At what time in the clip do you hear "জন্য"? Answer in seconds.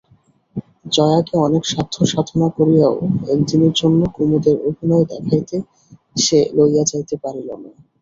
3.75-3.99